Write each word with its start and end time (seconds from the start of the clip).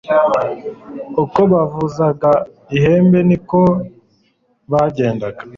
uko 1.23 1.39
bavuzaga 1.51 2.31
ihembe 2.75 3.19
ni 3.29 3.37
ko 3.49 3.61
bagendaga 4.71 5.41